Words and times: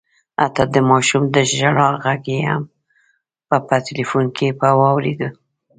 حتی 0.41 0.63
د 0.73 0.75
ماشوم 0.89 1.23
د 1.35 1.37
ژړا 1.55 1.89
غږ 2.03 2.21
یې 2.33 2.39
هم 2.49 2.63
په 3.47 3.75
ټلیفون 3.85 4.25
کي 4.37 4.47
په 4.59 4.67
واورېد 4.79 5.21